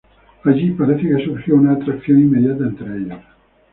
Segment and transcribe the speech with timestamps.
[0.45, 3.19] Allí parece que surgió una atracción inmediata entre ellos.